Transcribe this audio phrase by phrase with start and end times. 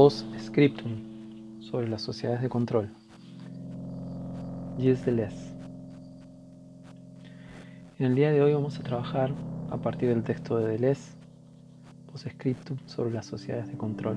[0.00, 2.88] Post-scriptum sobre las sociedades de control.
[4.78, 5.52] Gilles Deleuze.
[7.98, 9.30] En el día de hoy vamos a trabajar
[9.68, 11.18] a partir del texto de Deleuze,
[12.10, 14.16] Post-scriptum sobre las sociedades de control.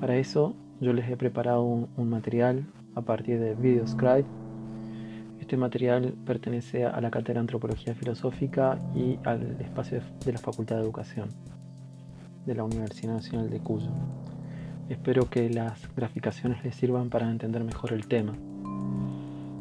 [0.00, 4.24] Para eso yo les he preparado un, material a partir de Videoscribe.
[5.40, 10.76] Este material pertenece a la Cátedra de Antropología Filosófica y al espacio de la Facultad
[10.76, 11.28] de Educación
[12.46, 13.90] de la Universidad Nacional de Cuyo.
[14.88, 18.34] Espero que las graficaciones les sirvan para entender mejor el tema,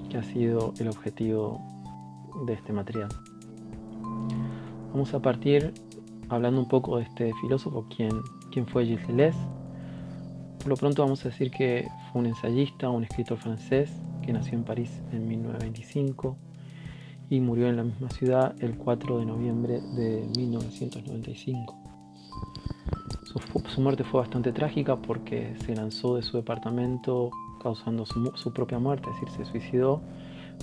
[0.09, 1.61] que ha sido el objetivo
[2.45, 3.07] de este material.
[4.91, 5.73] Vamos a partir
[6.27, 8.11] hablando un poco de este filósofo, quien,
[8.51, 9.37] quien fue Gilles Deleuze.
[10.59, 14.57] Por lo pronto vamos a decir que fue un ensayista, un escritor francés que nació
[14.57, 16.37] en París en 1925
[17.29, 21.82] y murió en la misma ciudad el 4 de noviembre de 1995.
[23.73, 29.09] Su, muerte fue bastante trágica porque se lanzó de su departamento causando su, propia muerte,
[29.09, 30.01] es decir, se suicidó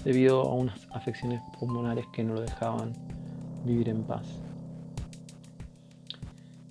[0.05, 2.93] debido a unas afecciones pulmonares que no lo dejaban
[3.65, 4.27] vivir en paz.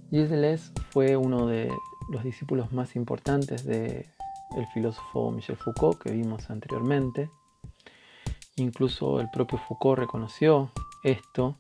[0.09, 1.71] Gilles fue uno de
[2.09, 4.05] los discípulos más importantes del
[4.73, 7.29] filósofo Michel Foucault que vimos anteriormente.
[8.55, 10.71] Incluso el propio Foucault reconoció
[11.03, 11.57] esto,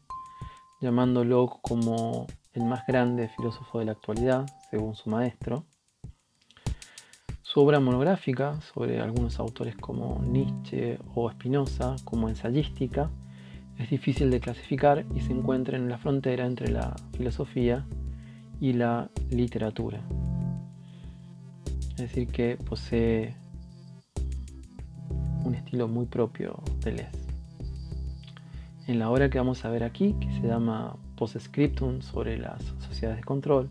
[0.81, 2.27] llamándolo como
[2.59, 5.65] el más grande filósofo de la actualidad, según su maestro.
[7.41, 13.09] Su obra monográfica sobre algunos autores como Nietzsche o Spinoza, como ensayística,
[13.77, 17.87] es difícil de clasificar y se encuentra en la frontera entre la filosofía
[18.59, 20.01] y la literatura.
[21.91, 23.35] Es decir, que posee
[25.45, 27.07] un estilo muy propio de Les.
[28.87, 33.17] En la obra que vamos a ver aquí, que se llama Post-Scriptum sobre las sociedades
[33.19, 33.69] de control,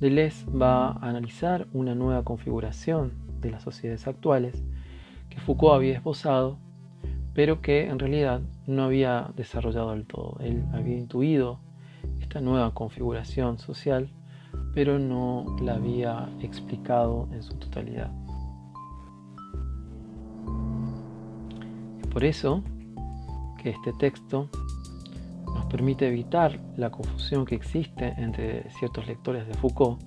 [0.00, 3.12] Deleuze va a analizar una nueva configuración
[3.42, 4.64] de las sociedades actuales
[5.28, 6.56] que Foucault había esbozado,
[7.34, 10.38] pero que en realidad no había desarrollado del todo.
[10.40, 11.60] Él había intuido
[12.20, 14.08] esta nueva configuración social,
[14.72, 18.10] pero no la había explicado en su totalidad.
[22.10, 22.62] Por eso
[23.62, 24.48] que este texto
[25.64, 30.00] permite evitar la confusión que existe entre ciertos lectores de Foucault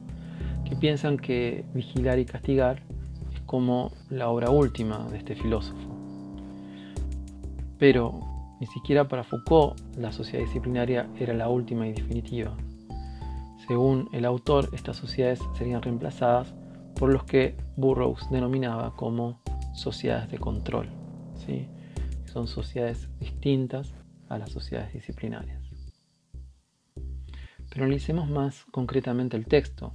[0.64, 2.84] que piensan que vigilar y castigar
[3.34, 5.90] es como la obra última de este filósofo.
[7.78, 8.20] Pero
[8.60, 12.56] ni siquiera para Foucault la sociedad disciplinaria era la última y definitiva.
[13.68, 16.54] Según el autor, estas sociedades serían reemplazadas
[16.96, 19.40] por los que Burroughs denominaba como
[19.74, 20.90] sociedades de control.
[21.46, 21.68] ¿sí?
[22.26, 23.94] Son sociedades distintas
[24.30, 25.62] a las sociedades disciplinarias.
[27.70, 29.94] Pero analicemos más concretamente el texto.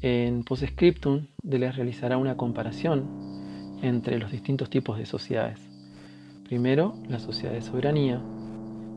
[0.00, 5.60] En Postscriptum, Deleuze realizará una comparación entre los distintos tipos de sociedades.
[6.44, 8.22] Primero, la sociedad de soberanía.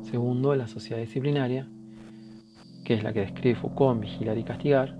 [0.03, 1.67] Segundo, la sociedad disciplinaria,
[2.85, 4.95] que es la que describe Foucault Vigilar y Castigar.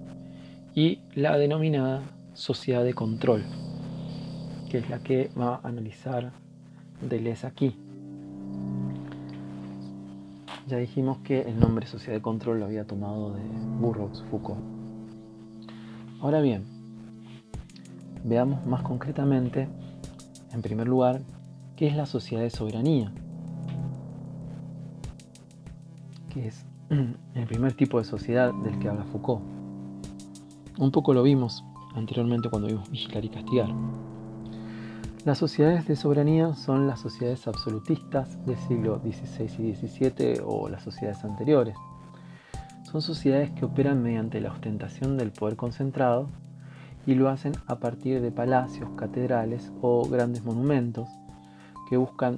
[0.74, 2.02] Y la denominada
[2.34, 3.44] sociedad de control,
[4.70, 6.32] que es la que va a analizar
[7.02, 7.76] Deleuze aquí.
[10.70, 13.42] Ya dijimos que el nombre Sociedad de Control lo había tomado de
[13.80, 14.60] Burroughs Foucault.
[16.22, 16.64] Ahora bien,
[18.24, 19.68] veamos más concretamente,
[20.54, 21.22] en primer lugar,
[21.76, 23.12] qué es la sociedad de soberanía,
[26.32, 26.68] que es
[27.34, 29.42] el primer tipo de sociedad del que habla Foucault.
[30.78, 31.64] Un poco lo vimos
[31.96, 33.70] anteriormente cuando vimos vigilar y castigar.
[35.26, 40.82] Las sociedades de soberanía son las sociedades absolutistas del siglo XVI y XVII o las
[40.82, 41.76] sociedades anteriores.
[42.90, 46.30] Son sociedades que operan mediante la ostentación del poder concentrado
[47.06, 51.10] y lo hacen a partir de palacios, catedrales o grandes monumentos
[51.90, 52.38] que buscan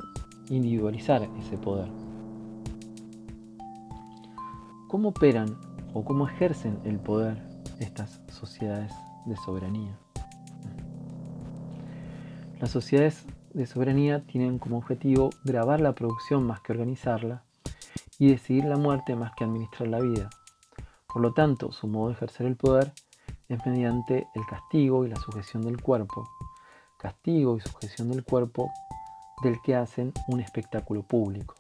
[0.50, 1.88] individualizar ese poder.
[4.88, 5.56] ¿Cómo operan
[5.94, 7.44] o cómo ejercen el poder
[7.79, 8.91] estas sociedades
[9.25, 9.95] de soberanía?
[12.61, 13.25] Las sociedades
[13.55, 17.43] de soberanía tienen como objetivo grabar la producción más que organizarla
[18.19, 20.29] y decidir la muerte más que administrar la vida.
[21.11, 22.93] Por lo tanto, su modo de ejercer el poder
[23.49, 26.29] es mediante el castigo y la sujeción del cuerpo.
[26.99, 28.69] Castigo y sujeción del cuerpo
[29.41, 31.55] del que hacen un espectáculo público.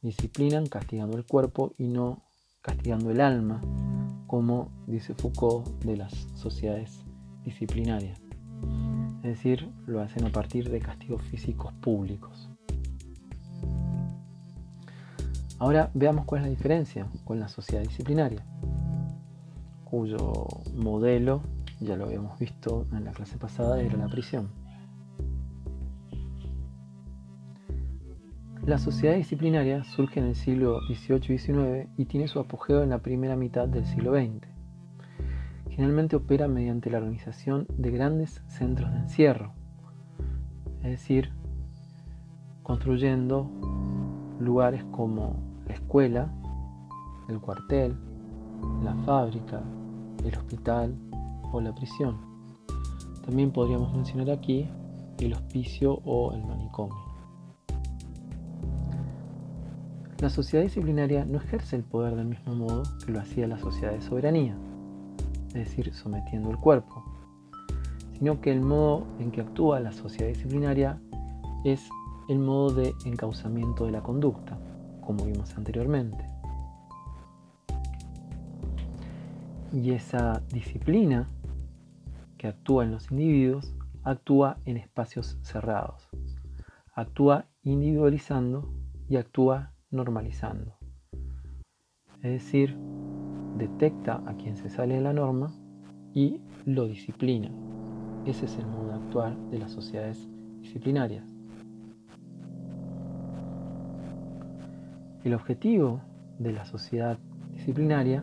[0.00, 2.22] Disciplinan castigando el cuerpo y no
[2.62, 3.60] castigando el alma,
[4.28, 7.02] como dice Foucault de las sociedades
[7.42, 8.23] disciplinarias
[9.24, 12.50] es decir, lo hacen a partir de castigos físicos públicos.
[15.58, 18.44] Ahora veamos cuál es la diferencia con la sociedad disciplinaria.
[19.84, 21.40] cuyo modelo,
[21.80, 24.50] ya lo habíamos visto en la clase pasada, era la prisión.
[28.66, 32.90] La sociedad disciplinaria surge en el siglo XVIII y XIX y tiene su apogeo en
[32.90, 34.53] la primera mitad del siglo XX.
[35.74, 39.54] Generalmente opera mediante la organización de grandes centros de encierro,
[40.84, 41.32] es decir,
[42.62, 43.50] construyendo
[44.38, 45.34] lugares como
[45.66, 46.32] la escuela,
[47.28, 47.96] el cuartel,
[48.84, 49.64] la fábrica,
[50.24, 50.94] el hospital
[51.50, 52.18] o la prisión.
[53.24, 54.68] También podríamos mencionar aquí
[55.18, 57.02] el hospicio o el manicomio.
[60.20, 63.92] La sociedad disciplinaria no ejerce el poder del mismo modo que lo hacía la sociedad
[63.92, 64.56] de soberanía,
[65.54, 67.04] es decir, sometiendo el cuerpo,
[68.12, 71.00] sino que el modo en que actúa la sociedad disciplinaria
[71.64, 71.88] es
[72.28, 74.58] el modo de encauzamiento de la conducta,
[75.00, 76.28] como vimos anteriormente.
[79.72, 81.28] Y esa disciplina
[82.38, 83.74] que actúa en los individuos
[84.04, 86.08] actúa en espacios cerrados,
[86.94, 88.70] actúa individualizando
[89.08, 90.76] y actúa normalizando.
[92.22, 92.76] Es decir,
[93.56, 95.52] detecta a quien se sale de la norma
[96.12, 97.50] y lo disciplina.
[98.26, 100.28] Ese es el modo de actuar de las sociedades
[100.60, 101.24] disciplinarias.
[105.24, 106.00] El objetivo
[106.38, 107.18] de la sociedad
[107.52, 108.22] disciplinaria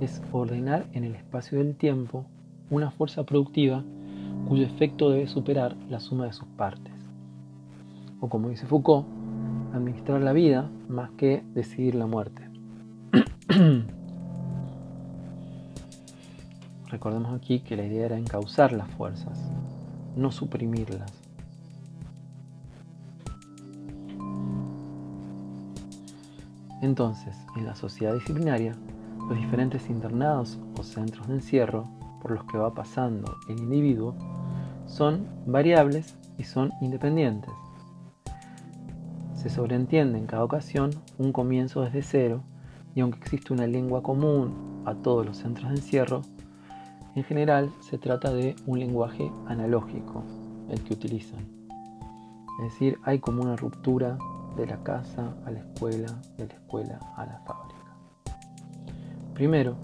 [0.00, 2.26] es ordenar en el espacio del tiempo
[2.70, 3.84] una fuerza productiva
[4.48, 6.92] cuyo efecto debe superar la suma de sus partes.
[8.20, 9.06] O como dice Foucault,
[9.72, 12.48] administrar la vida más que decidir la muerte.
[16.94, 19.36] Recordemos aquí que la idea era encauzar las fuerzas,
[20.14, 21.12] no suprimirlas.
[26.82, 28.76] Entonces, en la sociedad disciplinaria,
[29.28, 31.88] los diferentes internados o centros de encierro
[32.22, 34.14] por los que va pasando el individuo
[34.86, 37.50] son variables y son independientes
[39.44, 40.88] se sobreentiende en cada ocasión
[41.18, 42.42] un comienzo desde cero
[42.94, 46.22] y aunque existe una lengua común a todos los centros de encierro,
[47.14, 50.24] en general se trata de un lenguaje analógico
[50.68, 51.46] el que utilizan.
[52.58, 54.18] Es decir, hay como una ruptura
[54.56, 57.96] de la casa a la escuela, de la escuela a la fábrica.
[59.34, 59.76] Primero,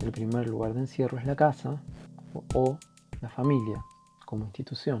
[0.00, 1.82] el primer lugar de encierro es la casa
[2.54, 2.78] o
[3.20, 3.84] la familia
[4.26, 4.98] como institución,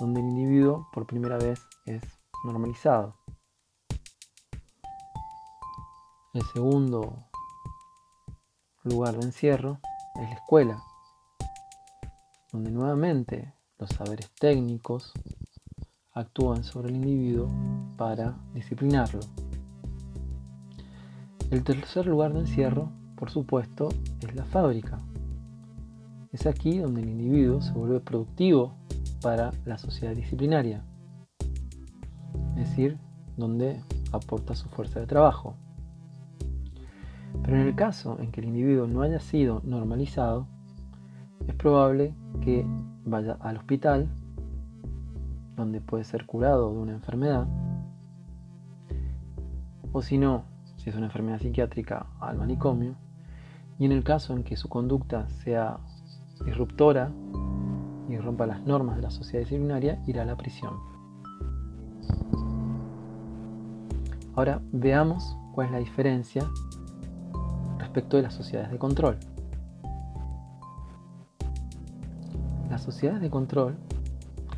[0.00, 2.02] donde el individuo por primera vez es
[2.44, 3.16] normalizado.
[6.34, 7.24] El segundo
[8.84, 9.80] lugar de encierro
[10.18, 10.82] es la escuela,
[12.52, 15.12] donde nuevamente los saberes técnicos
[16.12, 17.48] actúan sobre el individuo
[17.96, 19.20] para disciplinarlo.
[21.50, 23.88] El tercer lugar de encierro, por supuesto,
[24.20, 24.98] es la fábrica.
[26.32, 28.74] Es aquí donde el individuo se vuelve productivo
[29.22, 30.84] para la sociedad disciplinaria
[32.58, 32.98] es decir,
[33.36, 33.82] donde
[34.12, 35.54] aporta su fuerza de trabajo.
[37.48, 40.46] Pero en el caso en que el individuo no haya sido normalizado,
[41.46, 42.66] es probable que
[43.06, 44.06] vaya al hospital,
[45.56, 47.48] donde puede ser curado de una enfermedad,
[49.92, 50.44] o si no,
[50.76, 52.96] si es una enfermedad psiquiátrica, al manicomio,
[53.78, 55.78] y en el caso en que su conducta sea
[56.44, 57.10] disruptora
[58.10, 60.74] y rompa las normas de la sociedad disciplinaria, irá a la prisión.
[64.34, 66.46] Ahora veamos cuál es la diferencia
[67.98, 69.16] respecto de las sociedades de control.
[72.70, 73.76] Las sociedades de control,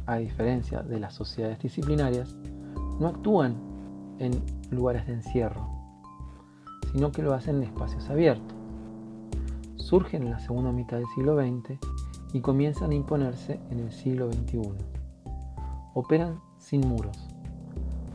[0.04, 2.34] a diferencia de las sociedades disciplinarias,
[2.98, 3.56] no actúan
[4.18, 5.66] en lugares de encierro,
[6.92, 8.54] sino que lo hacen en espacios abiertos.
[9.76, 11.78] Surgen en la segunda mitad del siglo XX
[12.34, 14.60] y comienzan a imponerse en el siglo XXI.
[15.94, 17.16] Operan sin muros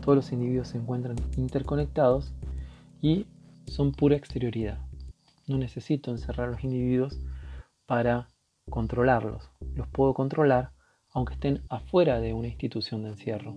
[0.06, 2.32] todos los individuos se encuentran interconectados
[3.02, 3.26] y
[3.66, 4.85] son pura exterioridad.
[5.48, 7.20] No necesito encerrar a los individuos
[7.86, 8.28] para
[8.70, 9.50] controlarlos.
[9.76, 10.72] Los puedo controlar
[11.14, 13.56] aunque estén afuera de una institución de encierro.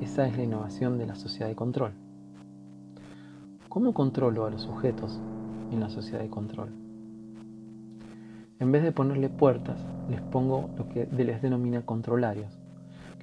[0.00, 1.94] Esa es la innovación de la sociedad de control.
[3.68, 5.18] ¿Cómo controlo a los sujetos
[5.70, 6.70] en la sociedad de control?
[8.58, 12.58] En vez de ponerle puertas, les pongo lo que les denomina controlarios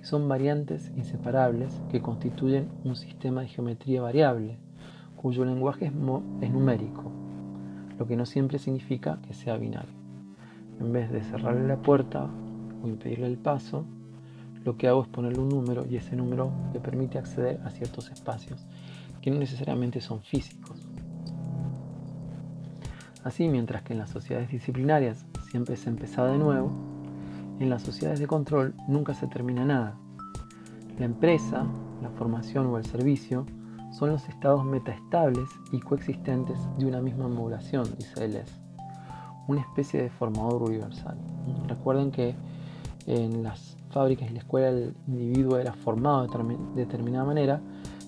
[0.06, 4.60] son variantes inseparables que constituyen un sistema de geometría variable,
[5.16, 7.12] cuyo lenguaje es, numérico,
[7.98, 9.94] lo que no siempre significa que sea binario.
[10.80, 12.28] En vez de cerrarle la puerta
[12.84, 13.86] o impedirle el paso,
[14.64, 18.10] lo que hago es ponerle un número y ese número le permite acceder a ciertos
[18.10, 18.66] espacios
[19.22, 20.86] que no necesariamente son físicos.
[23.24, 26.72] Así, mientras que en las sociedades disciplinarias siempre se empezaba de nuevo,
[27.60, 29.98] en las sociedades de control nunca se termina nada.
[31.00, 31.66] La empresa,
[32.02, 33.46] la formación o el servicio
[33.98, 38.54] son los estados metaestables y coexistentes de una misma modulación, dice Deleuze,
[39.48, 41.18] una especie de formador universal.
[41.68, 42.36] Recuerden que
[43.08, 47.62] en las fábricas y la escuela el individuo era formado de determinada manera,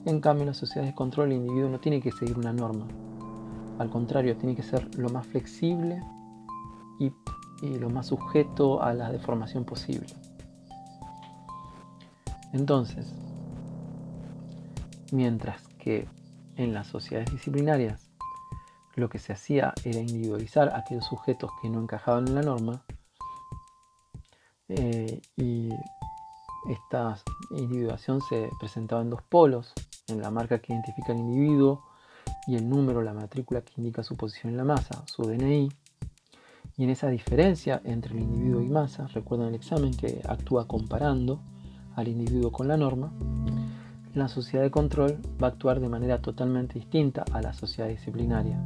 [0.06, 2.86] en cambio en las sociedades de control el individuo no tiene que seguir una norma,
[3.80, 6.02] al contrario, tiene que ser lo más flexible
[7.00, 7.12] y,
[7.62, 10.08] lo más sujeto a la deformación posible.
[12.54, 13.14] Entonces,
[15.12, 16.06] mientras que
[16.58, 18.10] en las sociedades disciplinarias
[18.96, 22.84] lo que se hacía era individualizar a aquellos sujetos que no encajaban en la norma,
[24.68, 25.70] eh, y
[26.70, 27.18] esta
[27.52, 29.72] individuación se presentaba en dos polos,
[30.10, 31.86] en la marca que identifica al individuo
[32.48, 35.70] y el número, la matrícula que indica su posición en la masa, su DNI.
[36.76, 41.40] Y en esa diferencia entre el individuo y masa, recuerden el examen que actúa comparando
[41.96, 43.14] al individuo con la norma,
[44.18, 48.60] la sociedad de control va a actuar de manera totalmente distinta a la sociedad disciplinaria.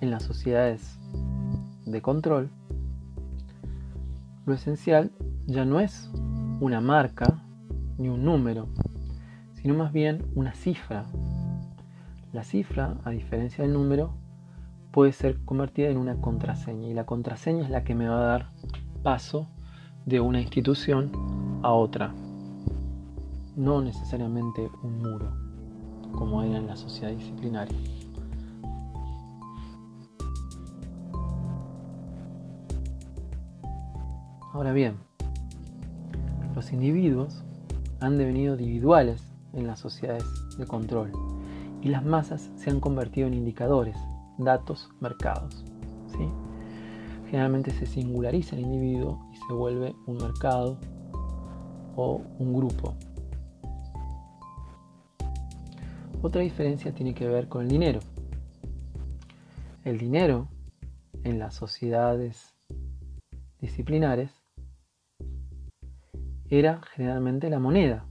[0.00, 0.98] En las sociedades
[1.84, 2.50] de control,
[4.46, 5.10] lo esencial
[5.46, 6.10] ya no es
[6.60, 7.42] una marca
[7.98, 8.68] ni un número,
[9.54, 11.04] sino más bien una cifra.
[12.32, 14.14] La cifra, a diferencia del número,
[14.90, 18.26] puede ser convertida en una contraseña y la contraseña es la que me va a
[18.26, 18.50] dar
[19.02, 19.48] paso
[20.06, 21.10] de una institución
[21.62, 22.12] a otra,
[23.56, 25.32] no necesariamente un muro,
[26.12, 27.76] como era en la sociedad disciplinaria.
[34.52, 34.96] Ahora bien,
[36.54, 37.44] los individuos
[38.00, 40.24] han devenido individuales en las sociedades
[40.58, 41.12] de control
[41.82, 43.96] y las masas se han convertido en indicadores,
[44.44, 45.64] datos, mercados.
[46.08, 46.28] ¿sí?
[47.30, 50.78] Generalmente se singulariza el individuo y se vuelve un mercado
[51.96, 52.94] o un grupo.
[56.22, 58.00] Otra diferencia tiene que ver con el dinero.
[59.84, 60.48] El dinero
[61.24, 62.54] en las sociedades
[63.60, 64.30] disciplinares
[66.48, 68.04] era generalmente la moneda,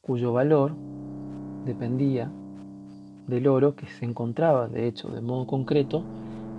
[0.00, 0.74] cuyo valor
[1.64, 2.32] dependía
[3.26, 6.04] del oro que se encontraba, de hecho, de modo concreto,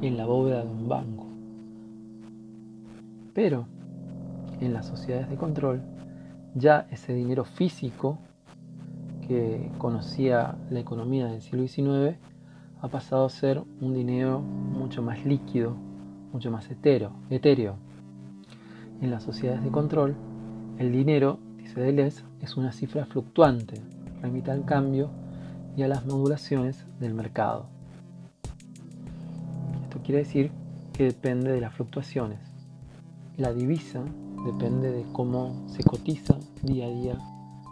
[0.02, 1.26] en la bóveda de un banco.
[3.34, 3.66] Pero
[4.60, 5.82] en las sociedades de control,
[6.56, 8.18] ya ese dinero físico
[9.28, 12.18] que conocía la economía del siglo XIX
[12.82, 15.76] ha pasado a ser un dinero mucho más líquido,
[16.32, 17.12] mucho más etéreo.
[17.30, 17.76] etéreo.
[19.02, 20.16] En las sociedades de control,
[20.78, 23.82] el dinero, dice Deleuze, es una cifra fluctuante,
[24.22, 25.10] remite al cambio
[25.78, 27.68] y a las modulaciones del mercado.
[29.84, 30.52] Esto quiere decir
[30.92, 32.40] que depende de las fluctuaciones.
[33.38, 34.04] La divisa
[34.44, 37.18] depende de cómo se cotiza día a día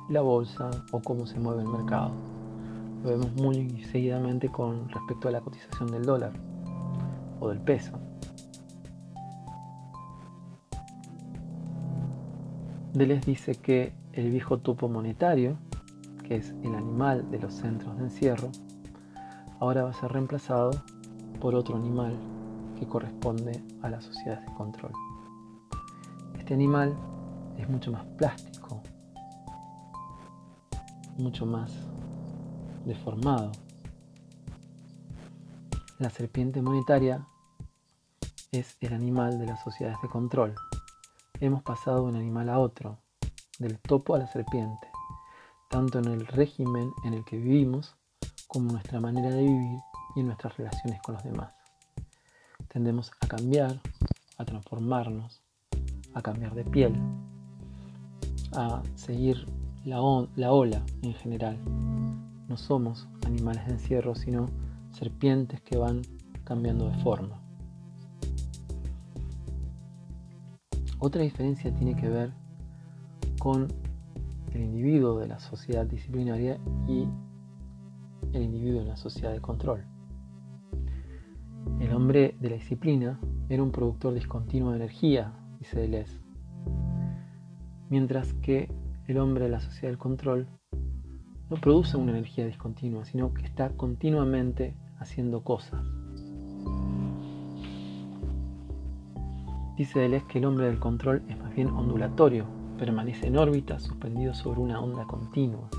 [0.10, 2.12] la bolsa o cómo se mueve el mercado.
[3.04, 6.34] Lo vemos muy seguidamente con respecto a la cotización del dólar
[7.40, 8.00] o del peso.
[12.94, 15.58] Deleuze dice que el viejo topo monetario,
[16.28, 18.50] que es el animal de los centros de encierro,
[19.60, 20.72] ahora va a ser reemplazado
[21.40, 22.16] por otro animal
[22.80, 24.92] que corresponde a las sociedades de control.
[26.38, 26.96] Este animal
[27.58, 28.82] es mucho más plástico,
[31.18, 31.72] mucho más
[32.86, 33.52] deformado.
[36.00, 37.26] La serpiente monetaria
[38.52, 40.56] es el animal de las sociedades de control
[41.40, 43.00] hemos pasado de un animal a otro,
[43.60, 44.88] del topo a la serpiente,
[45.70, 47.96] tanto en el régimen en el que vivimos
[48.48, 49.80] como en nuestra manera de vivir
[50.16, 51.54] y en nuestras relaciones con los demás.
[52.68, 53.82] Tendemos a cambiar,
[54.38, 55.42] a transformarnos,
[56.14, 56.96] a cambiar de piel,
[58.54, 59.46] a seguir
[59.84, 59.98] la,
[60.36, 61.58] la ola en general.
[62.48, 64.50] No somos animales de encierro, sino
[64.92, 66.02] serpientes que van
[66.44, 67.42] cambiando de forma.
[71.00, 72.32] Otra diferencia tiene que ver
[73.40, 73.68] con
[74.56, 76.58] el individuo de la sociedad disciplinaria
[76.88, 77.08] y
[78.32, 79.86] el individuo de la sociedad de control.
[81.80, 83.20] El hombre de la disciplina
[83.50, 86.22] era un productor discontinuo de energía, dice Deleuze,
[87.90, 88.72] mientras que
[89.08, 90.48] el hombre de la sociedad del control
[91.50, 95.84] no produce una energía discontinua, sino que está continuamente haciendo cosas.
[99.78, 102.46] Dice Deleuze que el hombre del control es más bien ondulatorio,
[102.78, 105.70] permanece en órbita suspendido sobre una onda continua.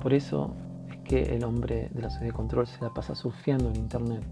[0.00, 0.54] Por eso
[0.90, 4.22] es que el hombre de la sociedad de control se la pasa surfeando en Internet.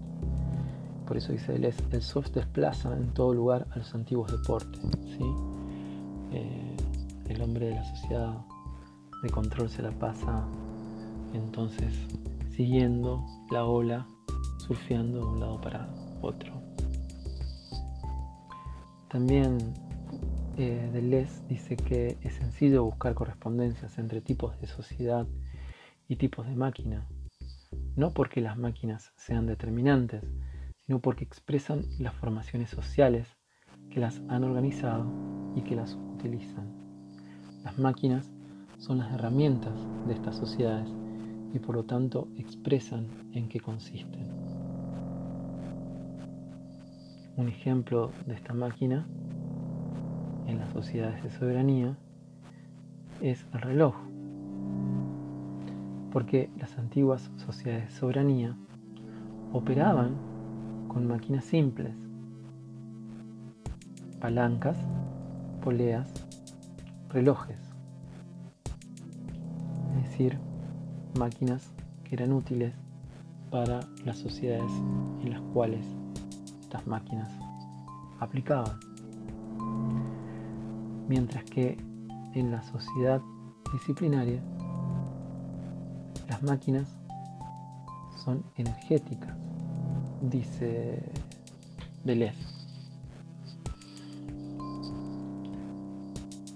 [1.07, 4.81] Por eso dice él, el surf desplaza en todo lugar a los antiguos deportes.
[6.31, 6.75] Eh,
[7.27, 8.37] el hombre de la sociedad
[9.21, 10.45] de control se la pasa
[11.33, 11.93] entonces
[12.55, 14.07] siguiendo la ola,
[14.57, 15.89] surfeando de un lado para
[16.21, 16.53] otro.
[19.09, 19.57] También
[20.57, 25.25] eh, Deleuze dice que es sencillo buscar correspondencias entre tipos de sociedad
[26.07, 27.07] y tipos de máquina,
[27.95, 30.23] no porque las máquinas sean determinantes,
[30.85, 33.27] sino porque expresan las formaciones sociales
[33.89, 35.05] que las han organizado
[35.55, 36.69] y que las utilizan.
[37.63, 38.29] Las máquinas
[38.77, 39.73] son las herramientas
[40.07, 40.89] de estas sociedades
[41.53, 44.29] y por lo tanto expresan en qué consisten.
[47.37, 49.07] Un ejemplo de esta máquina
[50.51, 51.95] en las sociedades de soberanía
[53.21, 53.95] es el reloj,
[56.11, 58.57] porque las antiguas sociedades de soberanía
[59.53, 60.15] operaban
[60.89, 61.95] con máquinas simples,
[64.19, 64.77] palancas,
[65.61, 66.11] poleas,
[67.09, 67.59] relojes,
[69.95, 70.37] es decir,
[71.17, 71.71] máquinas
[72.03, 72.73] que eran útiles
[73.49, 74.71] para las sociedades
[75.21, 75.85] en las cuales
[76.61, 77.29] estas máquinas
[78.19, 78.90] aplicaban.
[81.11, 81.77] Mientras que
[82.35, 83.21] en la sociedad
[83.73, 84.41] disciplinaria
[86.29, 86.87] las máquinas
[88.23, 89.35] son energéticas,
[90.21, 91.03] dice
[92.05, 92.39] Deleuze.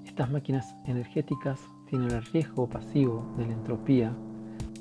[0.06, 1.60] Estas máquinas energéticas
[1.90, 4.16] tienen el riesgo pasivo de la entropía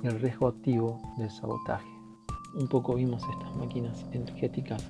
[0.00, 1.90] y el riesgo activo del sabotaje.
[2.54, 4.88] Un poco vimos estas máquinas energéticas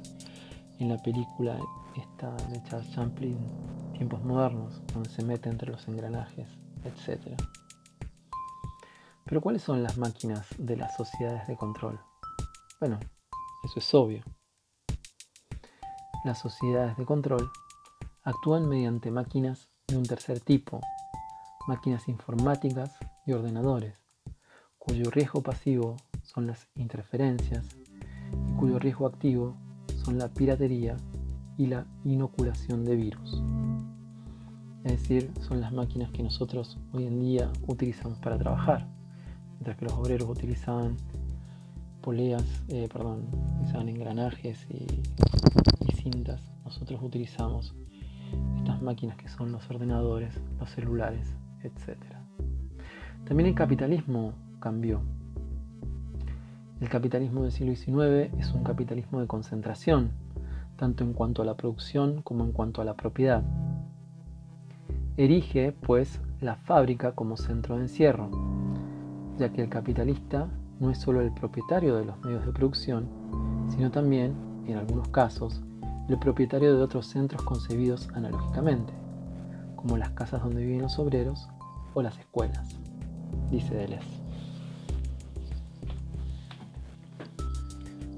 [0.78, 1.56] en la película
[1.96, 3.38] esta de Charles Champlin,
[3.94, 6.48] Tiempos Modernos, donde se mete entre los engranajes,
[6.84, 7.40] etc.
[9.24, 11.98] Pero ¿cuáles son las máquinas de las sociedades de control?
[12.80, 12.98] Bueno,
[13.64, 14.22] eso es obvio.
[16.24, 17.50] Las sociedades de control
[18.24, 20.80] actúan mediante máquinas de un tercer tipo,
[21.66, 24.02] máquinas informáticas y ordenadores,
[24.78, 27.66] cuyo riesgo pasivo son las interferencias
[28.32, 29.56] y cuyo riesgo activo
[30.04, 30.96] son la piratería
[31.56, 33.42] y la inoculación de virus.
[34.84, 38.86] Es decir, son las máquinas que nosotros hoy en día utilizamos para trabajar,
[39.52, 40.96] mientras que los obreros utilizaban
[42.02, 44.84] poleas, eh, perdón, utilizaban engranajes y,
[45.88, 46.42] y cintas.
[46.64, 47.74] Nosotros utilizamos
[48.58, 51.96] estas máquinas que son los ordenadores, los celulares, etc.
[53.24, 55.00] También el capitalismo cambió.
[56.80, 60.10] El capitalismo del siglo XIX es un capitalismo de concentración,
[60.76, 63.42] tanto en cuanto a la producción como en cuanto a la propiedad.
[65.16, 68.30] Erige, pues, la fábrica como centro de encierro,
[69.38, 70.48] ya que el capitalista
[70.80, 73.08] no es solo el propietario de los medios de producción,
[73.68, 74.34] sino también,
[74.66, 75.62] en algunos casos,
[76.08, 78.92] el propietario de otros centros concebidos analógicamente,
[79.76, 81.48] como las casas donde viven los obreros
[81.94, 82.76] o las escuelas,
[83.50, 84.23] dice Deleuze.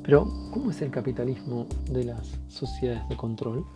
[0.07, 3.67] Pero, ¿cómo es el capitalismo de las sociedades de control?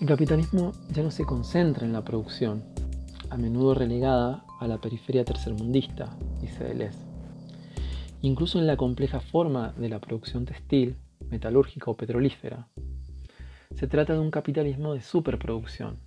[0.00, 2.64] El capitalismo ya no se concentra en la producción,
[3.28, 7.04] a menudo relegada a la periferia tercermundista, dice Deleuze.
[8.22, 10.96] Incluso en la compleja forma de la producción textil,
[11.28, 12.68] metalúrgica o petrolífera.
[13.74, 15.98] Se trata de un capitalismo de superproducción.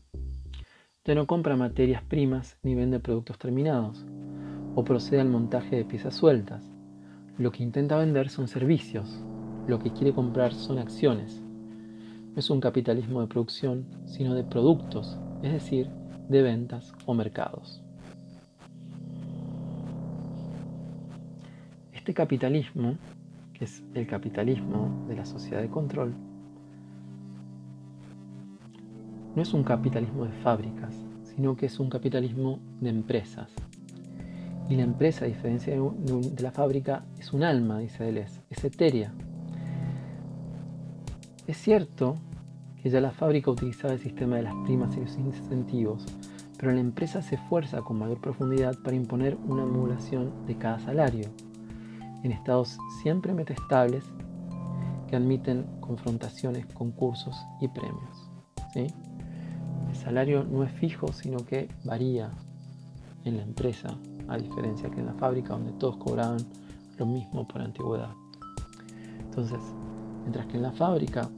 [1.03, 4.03] Ya no compra materias primas ni vende productos terminados,
[4.75, 6.69] o procede al montaje de piezas sueltas.
[7.38, 9.19] Lo que intenta vender son servicios,
[9.67, 11.41] lo que quiere comprar son acciones.
[12.33, 15.89] No es un capitalismo de producción, sino de productos, es decir,
[16.29, 17.81] de ventas o mercados.
[21.93, 22.97] Este capitalismo,
[23.53, 26.13] que es el capitalismo de la sociedad de control,
[29.35, 33.53] no es un capitalismo de fábricas, sino que es un capitalismo de empresas,
[34.67, 39.13] y la empresa, a diferencia de, la fábrica, es un alma, dice Deleuze, es etérea.
[41.45, 42.15] Es cierto
[42.82, 46.06] que ya la fábrica utilizaba el sistema de las primas y los incentivos,
[46.58, 51.30] pero la empresa se esfuerza con mayor profundidad para imponer una modulación de cada salario,
[52.23, 54.04] en estados siempre metaestables
[55.08, 58.32] que admiten confrontaciones, concursos y premios.
[58.73, 58.88] ¿sí?
[59.89, 62.32] El salario no es fijo, sino que varía
[63.25, 63.95] en la empresa
[64.27, 66.38] a diferencia que en la fábrica donde todos cobraban
[66.97, 68.13] lo mismo por antigüedad.
[69.19, 69.59] Entonces,
[70.21, 71.29] mientras que en la fábrica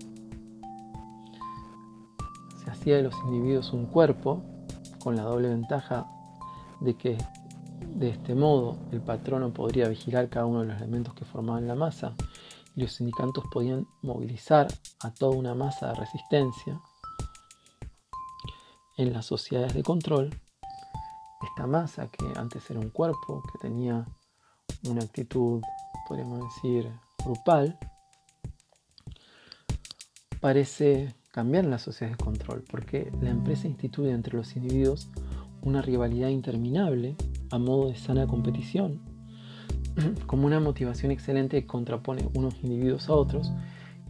[2.68, 4.44] hacía de los individuos un cuerpo,
[5.00, 6.06] con la doble ventaja
[6.82, 7.18] de que
[7.96, 11.76] de este modo el patrono podría vigilar cada uno de los elementos que formaban la
[11.76, 12.14] masa
[12.76, 14.68] y los sindicatos podían movilizar
[15.02, 16.80] a toda una masa de resistencia
[18.98, 20.30] en las sociedades de control,
[21.58, 24.06] esta masa que antes era un cuerpo, que tenía
[24.88, 25.60] una actitud,
[26.08, 26.88] podríamos decir,
[27.26, 27.80] grupal,
[30.40, 35.10] parece cambiar en las sociedades de control, porque la empresa instituye entre los individuos
[35.64, 37.16] una rivalidad interminable
[37.50, 39.02] a modo de sana competición,
[40.28, 43.52] como una motivación excelente que contrapone unos individuos a otros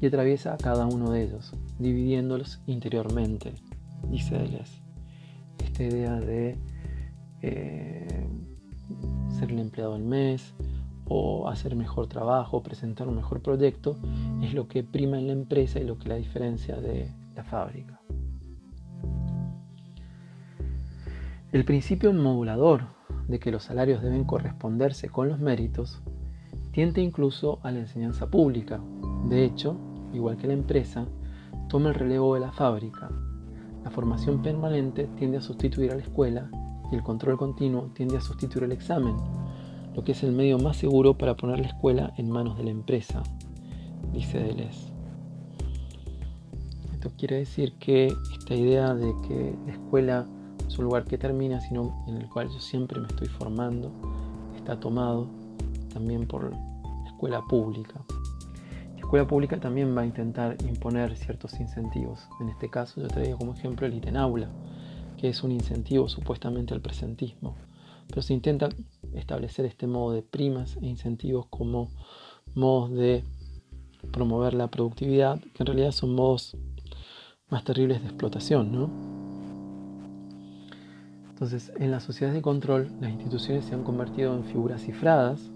[0.02, 3.54] y atraviesa a cada uno de ellos, dividiéndolos interiormente,
[4.10, 4.82] dice Deleuze.
[5.64, 6.58] Esta idea de
[7.42, 8.28] eh,
[9.30, 10.54] ser el empleado del mes
[11.06, 13.98] o hacer mejor trabajo, presentar un mejor proyecto,
[14.42, 18.00] es lo que prima en la empresa y lo que la diferencia de la fábrica.
[21.52, 22.88] El principio modulador
[23.28, 26.02] de que los salarios deben corresponderse con los méritos
[26.72, 28.82] tiende incluso a la enseñanza pública.
[29.30, 29.78] De hecho,
[30.14, 31.08] igual que la empresa,
[31.70, 33.10] toma el relevo de la fábrica.
[33.84, 36.50] La formación permanente tiende a sustituir a la escuela
[36.92, 39.16] y el control continuo tiende a sustituir el examen,
[39.96, 42.72] lo que es el medio más seguro para poner la escuela en manos de la
[42.72, 43.24] empresa,
[44.14, 44.94] dice Deleuze.
[46.94, 50.26] Esto quiere decir que esta idea de que la escuela
[50.68, 53.92] es un lugar que termina, sino en el cual yo siempre me estoy formando,
[54.56, 55.28] está tomado
[55.94, 58.04] también por la escuela pública.
[58.94, 62.28] La escuela pública también va a intentar imponer ciertos incentivos.
[62.42, 64.50] En este caso yo traigo como ejemplo el ítem aula,
[65.18, 67.56] que es un incentivo supuestamente al presentismo.
[68.08, 68.70] Pero se intenta
[69.14, 71.90] establecer este modo de primas e incentivos como
[72.56, 73.24] modos de
[74.12, 76.56] promover la productividad, que en realidad son modos
[77.50, 78.90] más terribles de explotación, ¿no?
[81.30, 85.52] Entonces, en las sociedades de control, las instituciones se han convertido en figuras cifradas,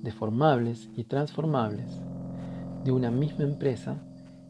[0.00, 2.00] deformables y transformables
[2.84, 3.96] de una misma empresa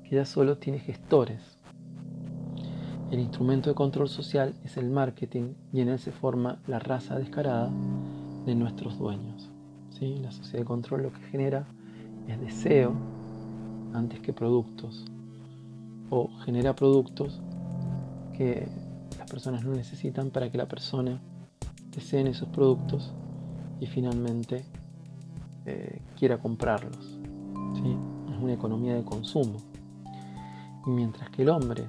[0.05, 1.59] que ya solo tiene gestores,
[3.13, 7.19] el instrumento de control social es el marketing y en él se forma la raza
[7.19, 7.71] descarada
[8.47, 9.51] de nuestros dueños.
[9.91, 10.17] ¿sí?
[10.17, 11.67] La sociedad de control lo que genera
[12.27, 12.95] es deseo
[13.93, 15.05] antes que productos.
[16.09, 17.43] O genera productos
[18.35, 18.67] que
[19.19, 21.21] las personas no necesitan para que la persona
[21.95, 23.13] deseen esos productos
[23.79, 24.65] y finalmente
[25.67, 27.19] eh, quiera comprarlos.
[27.75, 27.95] ¿sí?
[28.31, 29.59] Es una economía de consumo.
[30.87, 31.85] Y mientras que el hombre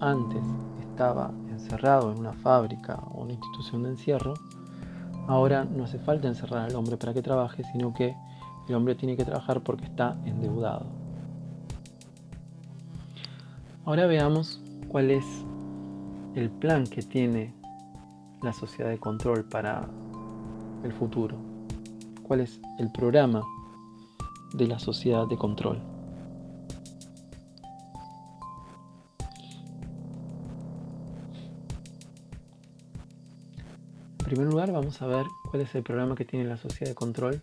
[0.00, 0.42] antes
[0.80, 4.34] estaba encerrado en una fábrica o una institución de encierro,
[5.28, 8.16] ahora no hace falta encerrar al hombre para que trabaje, sino que
[8.68, 10.86] el hombre tiene que trabajar porque está endeudado.
[13.84, 15.24] Ahora veamos cuál es
[16.34, 17.54] el plan que tiene
[18.42, 19.88] la sociedad de control para
[20.84, 21.36] el futuro.
[22.22, 23.42] ¿Cuál es el programa
[24.52, 25.89] de la sociedad de control?
[34.30, 37.42] Primer lugar vamos a ver cuál es el programa que tiene la sociedad de control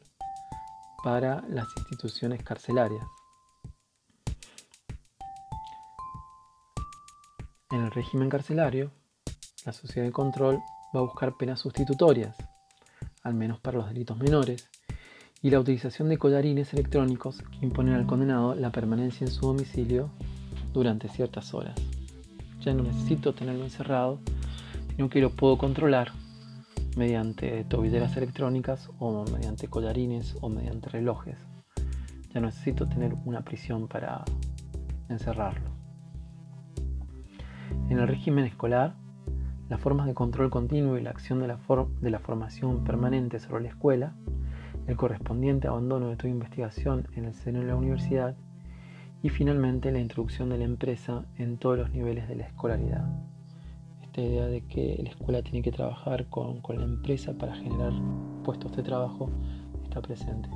[1.03, 3.05] para las instituciones carcelarias.
[7.71, 8.89] En el régimen carcelario,
[9.65, 10.61] la sociedad de control
[10.95, 12.37] va a buscar penas sustitutorias,
[13.21, 14.69] al menos para los delitos menores,
[15.41, 20.09] y la utilización de collarines electrónicos que imponen al condenado la permanencia en su domicilio
[20.71, 21.75] durante ciertas horas.
[22.61, 24.21] Ya no necesito tenerlo encerrado,
[24.95, 26.13] sino que lo puedo controlar
[26.97, 31.37] mediante tobilleras electrónicas o mediante collarines o mediante relojes.
[32.33, 34.25] Ya necesito tener una prisión para
[35.07, 35.69] encerrarlo.
[37.89, 38.95] En el régimen escolar,
[39.69, 41.59] las formas de control continuo y la acción de la,
[42.01, 44.15] de la formación permanente sobre la escuela,
[44.87, 48.35] el correspondiente abandono de toda investigación en el seno de la universidad
[49.21, 53.07] y finalmente la introducción de la empresa en todos los niveles de la escolaridad
[54.21, 57.93] idea de que la escuela tiene que trabajar con, la empresa para generar
[58.43, 59.29] puestos de trabajo
[59.83, 60.49] está presente.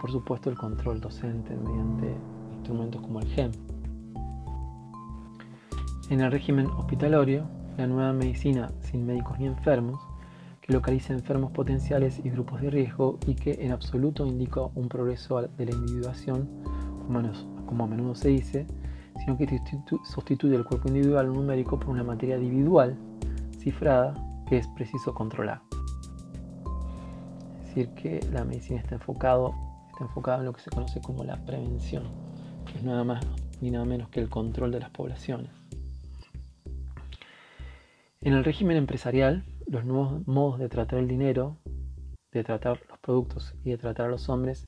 [0.00, 2.14] Por supuesto el control docente mediante
[2.54, 3.52] instrumentos como el GEM.
[6.10, 7.44] En el régimen hospitalario,
[7.76, 10.00] la nueva medicina sin médicos ni enfermos,
[10.60, 15.42] que localiza enfermos potenciales y grupos de riesgo y que en absoluto indica un progreso
[15.42, 16.48] de la individuación,
[17.66, 18.66] como a menudo se dice,
[19.24, 19.60] sino que
[20.04, 22.96] sustituye el cuerpo individual numérico por una materia individual,
[23.58, 24.14] cifrada,
[24.48, 25.62] que es preciso controlar.
[27.60, 29.06] Es decir, que la medicina está, está
[30.00, 32.04] enfocada en lo que se conoce como la prevención,
[32.66, 33.24] que es nada más
[33.60, 35.50] ni nada menos que el control de las poblaciones.
[38.20, 41.58] En el régimen empresarial, los nuevos modos de tratar el dinero,
[42.32, 44.66] de tratar los productos y de tratar a los hombres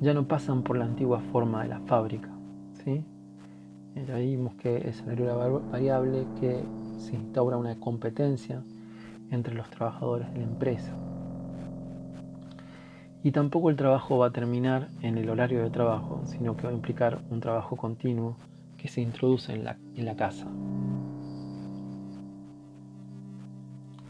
[0.00, 2.30] ya no pasan por la antigua forma de la fábrica.
[2.84, 3.04] ¿sí?
[3.94, 6.62] Ya vimos que el salario era variable, que
[6.98, 8.62] se instaura una competencia
[9.30, 10.92] entre los trabajadores de la empresa.
[13.22, 16.70] Y tampoco el trabajo va a terminar en el horario de trabajo, sino que va
[16.70, 18.36] a implicar un trabajo continuo
[18.76, 20.46] que se introduce en la, en la casa.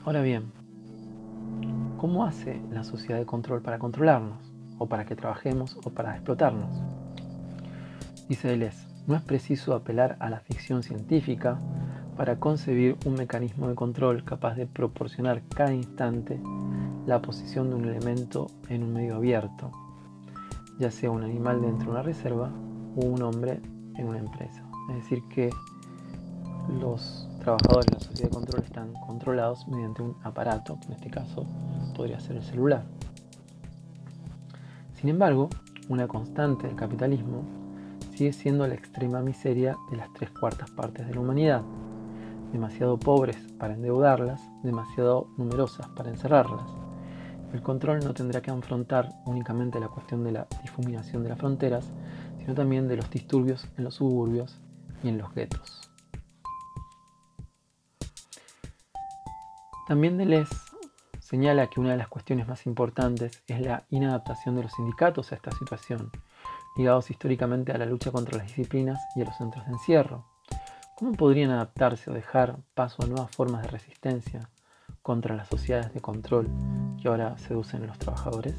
[0.05, 0.51] Ahora bien,
[1.99, 4.53] ¿cómo hace la sociedad de control para controlarnos?
[4.79, 6.83] O para que trabajemos o para explotarnos.
[8.29, 11.58] Dice Deleuze, no es preciso apelar a la ficción científica
[12.16, 16.40] para concebir un mecanismo de control capaz de proporcionar cada instante
[17.06, 19.70] la posición de un elemento en un medio abierto,
[20.78, 22.50] ya sea un animal dentro de una reserva
[22.96, 23.60] o un hombre
[23.96, 24.62] en una empresa.
[24.90, 25.50] Es decir, que
[26.80, 31.46] los trabajadores de la sociedad de control están controlados mediante un aparato, en este caso
[31.94, 32.84] podría ser el celular.
[34.94, 35.50] Sin embargo,
[35.88, 37.63] una constante del capitalismo
[38.16, 41.62] sigue siendo la extrema miseria de las tres cuartas partes de la humanidad,
[42.53, 46.70] demasiado pobres para endeudarlas, demasiado numerosas para encerrarlas.
[47.53, 51.92] El control no tendrá que afrontar únicamente la cuestión de la difuminación de las fronteras,
[52.38, 54.61] sino también de los disturbios en los suburbios
[55.03, 55.90] y en los guetos.
[59.87, 60.55] También Deleuze
[61.20, 65.35] señala que una de las cuestiones más importantes es la inadaptación de los sindicatos a
[65.35, 66.11] esta situación,
[66.76, 70.26] ligados históricamente a la lucha contra las disciplinas y a los centros de encierro.
[70.96, 74.48] ¿Cómo podrían adaptarse o dejar paso a nuevas formas de resistencia
[75.02, 76.48] contra las sociedades de control
[77.00, 78.54] que ahora seducen a los trabajadores?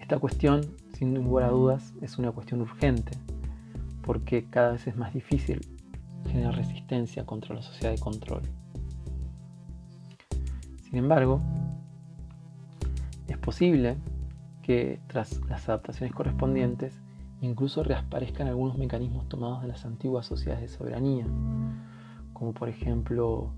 [0.00, 0.62] Esta cuestión,
[0.92, 3.16] sin lugar a dudas, es una cuestión urgente,
[4.02, 5.66] porque cada vez es más difícil
[6.26, 8.42] generar resistencia contra la sociedad de control.
[10.82, 11.40] Sin embargo,
[13.28, 13.96] es posible
[14.64, 17.02] que tras las adaptaciones correspondientes
[17.42, 21.26] incluso reaparezcan algunos mecanismos tomados de las antiguas sociedades de soberanía,
[22.32, 23.52] como por ejemplo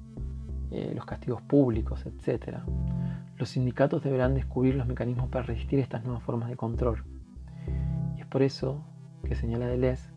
[0.72, 2.58] eh, los castigos públicos, etc.
[3.36, 7.04] Los sindicatos deberán descubrir los mecanismos para resistir estas nuevas formas de control.
[8.16, 8.82] Y es por eso
[9.22, 10.10] que señala Deleuze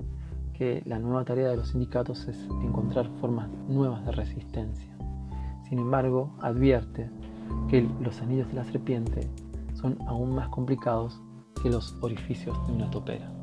[0.54, 4.92] que la nueva tarea de los sindicatos es encontrar formas nuevas de resistencia.
[5.70, 7.12] Sin embargo, advierte
[7.70, 9.30] que los anillos de la serpiente
[9.82, 11.20] son aún más complicados
[11.62, 13.39] que los orificios de una topera.